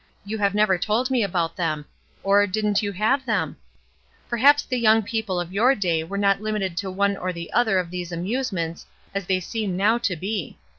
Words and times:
You 0.25 0.39
have 0.39 0.55
never 0.55 0.79
told 0.79 1.11
me 1.11 1.21
about 1.21 1.55
them. 1.55 1.85
Or, 2.23 2.47
didn't 2.47 2.81
you 2.81 2.91
have 2.93 3.23
them? 3.23 3.57
Perhaps 4.27 4.63
the 4.63 4.79
young 4.79 5.03
people 5.03 5.39
of 5.39 5.51
yoin 5.51 5.79
day 5.79 6.03
were 6.03 6.17
not 6.17 6.41
limited 6.41 6.75
to 6.77 6.89
one 6.89 7.15
or 7.15 7.31
the 7.31 7.53
other 7.53 7.77
of 7.77 7.91
these 7.91 8.11
amusements, 8.11 8.87
as 9.13 9.27
they 9.27 9.39
seem 9.39 9.77
now 9.77 9.99
to 9.99 10.15
be. 10.15 10.57